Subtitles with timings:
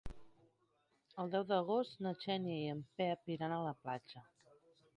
[1.23, 4.25] El deu d'agost na Xènia i en Pep iran a la platja.